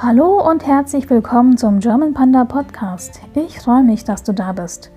[0.00, 3.20] Hallo und herzlich willkommen zum German Panda Podcast.
[3.34, 4.92] Ich freue mich, dass du da bist.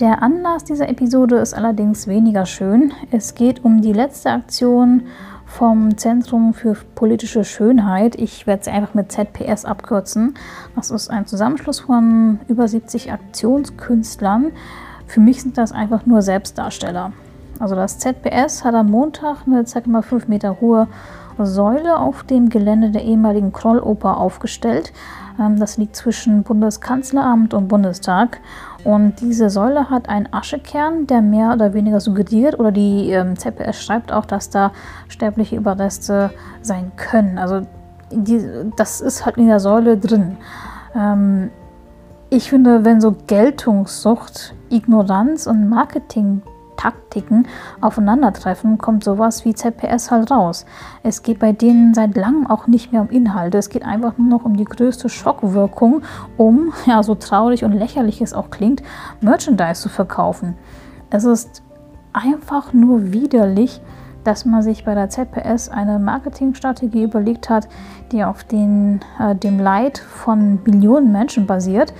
[0.00, 2.94] Der Anlass dieser Episode ist allerdings weniger schön.
[3.10, 5.02] Es geht um die letzte Aktion
[5.44, 8.18] vom Zentrum für politische Schönheit.
[8.18, 10.32] Ich werde sie einfach mit ZPS abkürzen.
[10.74, 14.52] Das ist ein Zusammenschluss von über 70 Aktionskünstlern.
[15.06, 17.12] Für mich sind das einfach nur Selbstdarsteller.
[17.58, 20.02] Also das ZPS hat am Montag eine ca.
[20.02, 20.88] 5 Meter hohe
[21.38, 24.92] Säule auf dem Gelände der ehemaligen Krolloper aufgestellt.
[25.38, 28.40] Ähm, das liegt zwischen Bundeskanzleramt und Bundestag.
[28.84, 33.82] Und diese Säule hat einen Aschekern, der mehr oder weniger suggeriert, oder die ähm, ZPS
[33.82, 34.72] schreibt auch, dass da
[35.08, 36.30] sterbliche Überreste
[36.62, 37.38] sein können.
[37.38, 37.62] Also
[38.10, 38.44] die,
[38.76, 40.38] das ist halt in der Säule drin.
[40.94, 41.50] Ähm,
[42.30, 46.42] ich finde, wenn so Geltungssucht, Ignoranz und Marketing
[46.78, 47.46] Taktiken
[47.82, 50.64] aufeinandertreffen, kommt sowas wie ZPS halt raus.
[51.02, 53.58] Es geht bei denen seit langem auch nicht mehr um Inhalte.
[53.58, 56.02] Es geht einfach nur noch um die größte Schockwirkung,
[56.38, 58.82] um, ja, so traurig und lächerlich es auch klingt,
[59.20, 60.54] Merchandise zu verkaufen.
[61.10, 61.62] Es ist
[62.12, 63.80] einfach nur widerlich,
[64.24, 67.68] dass man sich bei der ZPS eine Marketingstrategie überlegt hat,
[68.12, 71.94] die auf den, äh, dem Leid von Millionen Menschen basiert,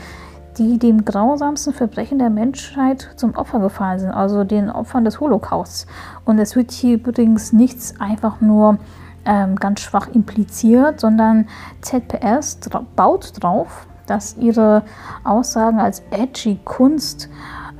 [0.58, 5.86] die dem grausamsten Verbrechen der Menschheit zum Opfer gefallen sind, also den Opfern des Holocausts.
[6.24, 8.78] Und es wird hier übrigens nichts einfach nur
[9.24, 11.46] ähm, ganz schwach impliziert, sondern
[11.80, 12.58] ZPS
[12.96, 14.82] baut drauf, dass ihre
[15.22, 17.28] Aussagen als edgy Kunst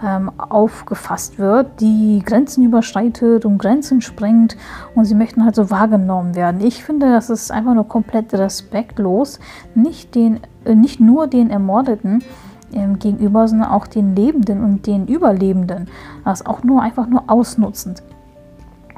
[0.05, 4.57] ähm, aufgefasst wird, die Grenzen überschreitet und Grenzen sprengt
[4.95, 6.61] und sie möchten halt so wahrgenommen werden.
[6.61, 9.41] Ich finde, das ist einfach nur komplett respektlos,
[9.75, 12.23] nicht, den, äh, nicht nur den Ermordeten,
[12.73, 15.89] ähm, gegenüber, sondern auch den Lebenden und den Überlebenden.
[16.25, 18.03] Das ist auch nur einfach nur ausnutzend.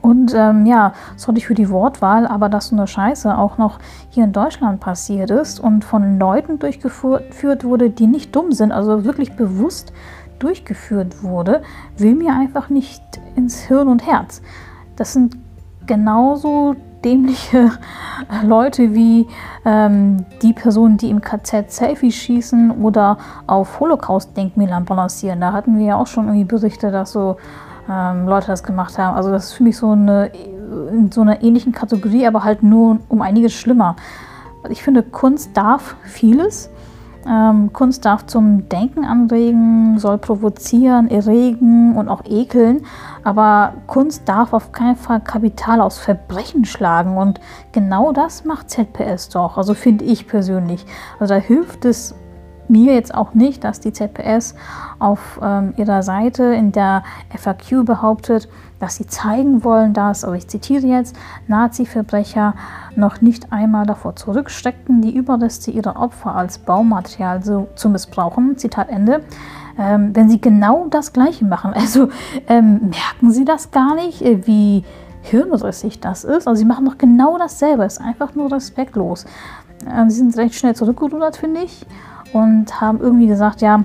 [0.03, 4.25] Und ähm, ja, sorry für die Wortwahl, aber dass so eine Scheiße auch noch hier
[4.25, 9.37] in Deutschland passiert ist und von Leuten durchgeführt wurde, die nicht dumm sind, also wirklich
[9.37, 9.93] bewusst
[10.39, 11.63] durchgeführt wurde,
[11.99, 13.03] will mir einfach nicht
[13.37, 14.41] ins Hirn und Herz.
[14.97, 15.37] Das sind
[15.87, 17.73] genauso dämliche
[18.45, 19.27] Leute wie
[19.65, 25.41] ähm, die Personen, die im KZ Selfies schießen oder auf Holocaust-Denkmälern balancieren.
[25.41, 27.37] Da hatten wir ja auch schon irgendwie Berichte, dass so
[27.91, 29.17] ähm, Leute das gemacht haben.
[29.17, 30.31] Also das ist für mich so eine
[30.93, 33.97] in so einer ähnlichen Kategorie, aber halt nur um einiges schlimmer.
[34.69, 36.71] Ich finde, Kunst darf vieles.
[37.27, 42.87] Ähm, Kunst darf zum Denken anregen, soll provozieren, erregen und auch ekeln.
[43.25, 47.17] Aber Kunst darf auf keinen Fall Kapital aus Verbrechen schlagen.
[47.17, 47.41] Und
[47.73, 49.57] genau das macht ZPS doch.
[49.59, 50.87] Also finde ich persönlich.
[51.19, 52.15] Also da hilft es
[52.71, 54.55] mir jetzt auch nicht, dass die ZPS
[54.99, 57.03] auf ähm, ihrer Seite in der
[57.37, 58.49] FAQ behauptet,
[58.79, 61.15] dass sie zeigen wollen, dass, also ich zitiere jetzt,
[61.49, 62.55] Nazi-Verbrecher
[62.97, 68.57] noch nicht einmal davor zurücksteckten, die Überreste ihrer Opfer als Baumaterial so, zu missbrauchen.
[68.57, 69.23] Zitat Ende.
[69.79, 72.09] Ähm, wenn sie genau das Gleiche machen, also
[72.49, 74.85] ähm, merken sie das gar nicht, äh, wie
[75.23, 76.49] hirnrissig das ist.
[76.49, 79.27] Also sie machen doch genau dasselbe, ist einfach nur respektlos.
[79.87, 81.87] Ähm, sie sind recht schnell zurückgerudert, finde ich
[82.33, 83.85] und haben irgendwie gesagt, ja,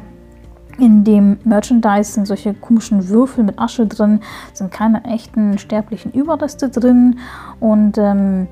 [0.78, 4.20] in dem Merchandise sind solche komischen Würfel mit Asche drin,
[4.54, 7.20] sind keine echten sterblichen Überreste drin.
[7.60, 8.48] Und ähm,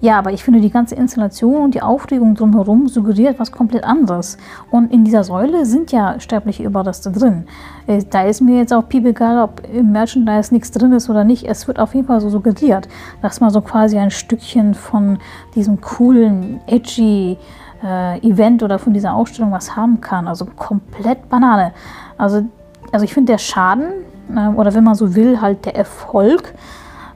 [0.00, 4.38] ja, aber ich finde, die ganze Installation und die Aufregung drumherum suggeriert was komplett anderes.
[4.70, 7.46] Und in dieser Säule sind ja sterbliche Überreste drin.
[7.88, 11.24] Äh, da ist mir jetzt auch piep egal, ob im Merchandise nichts drin ist oder
[11.24, 11.44] nicht.
[11.44, 12.88] Es wird auf jeden Fall so suggeriert,
[13.22, 15.18] dass man so quasi ein Stückchen von
[15.56, 17.36] diesem coolen, edgy,
[17.82, 20.28] äh, Event oder von dieser Ausstellung was haben kann.
[20.28, 21.72] Also komplett Banane.
[22.16, 22.44] Also,
[22.92, 23.88] also ich finde der Schaden
[24.34, 26.54] äh, oder wenn man so will, halt der Erfolg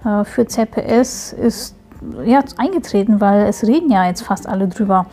[0.05, 1.77] äh, für ZPS ist
[2.25, 5.07] ja, eingetreten, weil es reden ja jetzt fast alle drüber.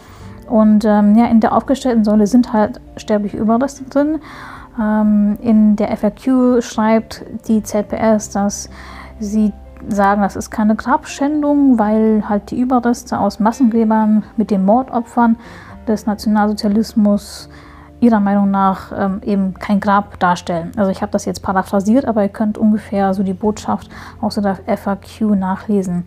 [0.47, 4.19] Und ähm, ja, in der aufgestellten Säule sind halt sterbliche Überreste drin.
[4.79, 8.69] Ähm, in der FAQ schreibt die ZPS, dass
[9.19, 9.53] sie
[9.87, 15.37] sagen, das ist keine Grabschändung, weil halt die Überreste aus Massengräbern mit den Mordopfern
[15.87, 17.49] des Nationalsozialismus
[17.99, 20.71] ihrer Meinung nach ähm, eben kein Grab darstellen.
[20.77, 23.89] Also ich habe das jetzt paraphrasiert, aber ihr könnt ungefähr so die Botschaft
[24.21, 26.05] aus der FAQ nachlesen.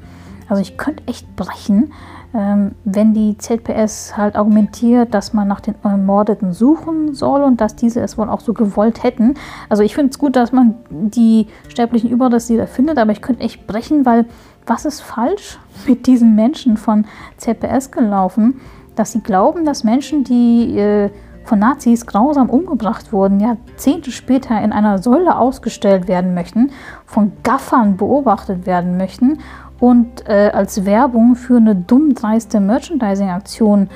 [0.49, 1.93] Also ich könnte echt brechen,
[2.33, 8.01] wenn die ZPS halt argumentiert, dass man nach den Ermordeten suchen soll und dass diese
[8.01, 9.35] es wohl auch so gewollt hätten.
[9.69, 13.67] Also ich finde es gut, dass man die sterblichen Überreste findet, aber ich könnte echt
[13.67, 14.25] brechen, weil
[14.67, 17.05] was ist falsch mit diesen Menschen von
[17.37, 18.61] ZPS gelaufen,
[18.97, 21.11] dass sie glauben, dass Menschen, die äh,
[21.45, 26.71] von Nazis grausam umgebracht wurden, Jahrzehnte später in einer Säule ausgestellt werden möchten,
[27.05, 29.39] von Gaffern beobachtet werden möchten
[29.83, 33.91] und äh, als Werbung für eine dumm dreiste Merchandising-Aktion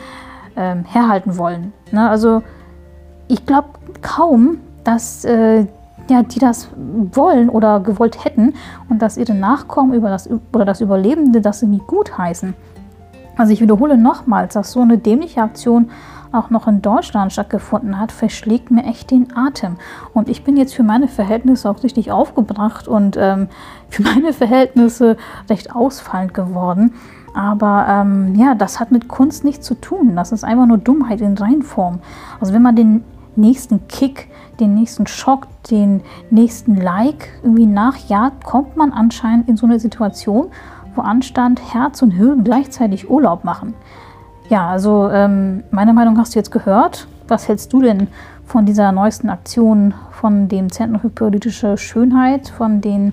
[0.56, 1.72] ähm, herhalten wollen.
[1.92, 2.10] Ne?
[2.10, 2.42] Also
[3.28, 3.68] ich glaube
[4.02, 5.66] kaum, dass äh,
[6.10, 8.54] ja, die das wollen oder gewollt hätten
[8.88, 12.54] und dass ihre Nachkommen über das, oder das Überlebende das irgendwie gut heißen.
[13.36, 15.90] Also ich wiederhole nochmals, dass so eine dämliche Aktion
[16.36, 19.76] auch noch in Deutschland stattgefunden hat, verschlägt mir echt den Atem.
[20.14, 23.48] Und ich bin jetzt für meine Verhältnisse auch richtig aufgebracht und ähm,
[23.88, 25.16] für meine Verhältnisse
[25.48, 26.94] recht ausfallend geworden.
[27.34, 30.16] Aber ähm, ja, das hat mit Kunst nichts zu tun.
[30.16, 32.00] Das ist einfach nur Dummheit in Reinform.
[32.40, 33.04] Also wenn man den
[33.36, 34.28] nächsten Kick,
[34.58, 36.00] den nächsten Schock, den
[36.30, 40.48] nächsten Like irgendwie nachjagt, kommt man anscheinend in so eine Situation,
[40.94, 43.74] wo Anstand, Herz und Hirn gleichzeitig Urlaub machen.
[44.48, 47.08] Ja, also ähm, meine Meinung hast du jetzt gehört.
[47.26, 48.06] Was hältst du denn
[48.44, 53.12] von dieser neuesten Aktion von dem Zentrum für politische Schönheit, von den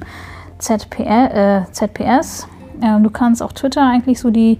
[0.60, 2.48] ZPR, äh, ZPS?
[2.82, 4.60] Äh, du kannst auf Twitter eigentlich so die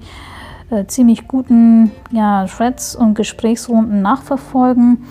[0.72, 5.06] äh, ziemlich guten ja, Threads und Gesprächsrunden nachverfolgen.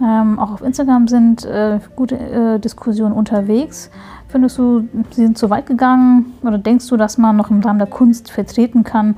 [0.00, 3.90] Ähm, auch auf Instagram sind äh, gute äh, Diskussionen unterwegs.
[4.28, 7.80] Findest du, sie sind zu weit gegangen oder denkst du, dass man noch im Rahmen
[7.80, 9.16] der Kunst vertreten kann,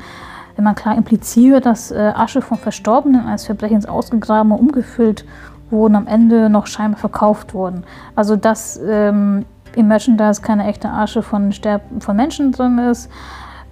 [0.56, 5.24] wenn man klar impliziert, dass äh, Asche von Verstorbenen als Verbrechens ausgegraben und umgefüllt
[5.70, 7.84] wurden, am Ende noch scheinbar verkauft wurden.
[8.14, 9.44] Also dass ähm,
[9.74, 13.10] im Merchandise keine echte Asche von, Sterb von Menschen drin ist,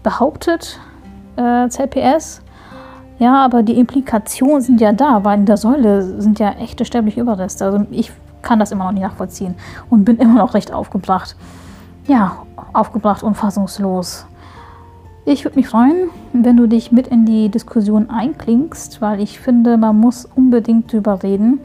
[0.02, 0.78] behauptet
[1.36, 2.42] äh, ZPS.
[3.18, 7.20] Ja, aber die Implikationen sind ja da, weil in der Säule sind ja echte sterbliche
[7.20, 7.66] Überreste.
[7.66, 8.10] Also ich
[8.40, 9.54] kann das immer noch nicht nachvollziehen
[9.90, 11.36] und bin immer noch recht aufgebracht.
[12.06, 12.38] Ja,
[12.72, 14.26] aufgebracht und fassungslos.
[15.26, 19.76] Ich würde mich freuen, wenn du dich mit in die Diskussion einklingst, weil ich finde,
[19.76, 21.60] man muss unbedingt drüber reden.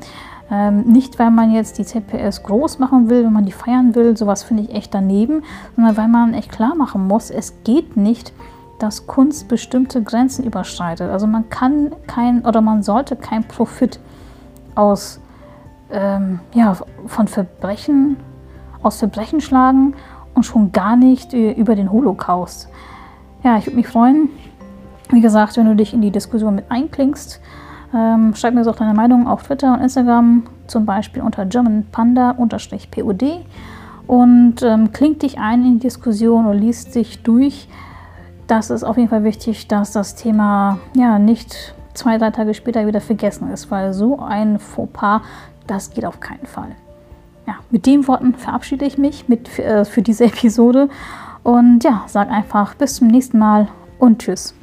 [0.52, 4.16] Ähm, nicht, weil man jetzt die ZPS groß machen will, wenn man die feiern will,
[4.18, 5.42] sowas finde ich echt daneben,
[5.76, 8.34] sondern weil man echt klar machen muss, es geht nicht,
[8.78, 11.10] dass Kunst bestimmte Grenzen überschreitet.
[11.10, 14.00] Also man kann kein oder man sollte kein Profit
[14.76, 15.22] aus
[15.92, 16.76] ähm, ja,
[17.08, 18.18] von Verbrechen,
[18.84, 19.96] aus Verbrechen schlagen
[20.36, 22.68] und schon gar nicht über den Holocaust
[23.46, 24.30] ja, ich würde mich freuen,
[25.12, 27.40] wie gesagt, wenn du dich in die Diskussion mit einklingst.
[27.94, 32.56] Ähm, schreib mir so auch deine Meinung auf Twitter und Instagram, zum Beispiel unter germanpanda-pod
[34.08, 37.68] und ähm, klingt dich ein in die Diskussion und liest dich durch.
[38.48, 42.88] Das ist auf jeden Fall wichtig, dass das Thema ja nicht zwei, drei Tage später
[42.88, 45.22] wieder vergessen ist, weil so ein Fauxpas,
[45.68, 46.70] das geht auf keinen Fall.
[47.48, 50.90] Ja, mit den Worten verabschiede ich mich mit, äh, für diese Episode
[51.46, 53.68] und ja, sag einfach bis zum nächsten Mal
[54.00, 54.56] und tschüss.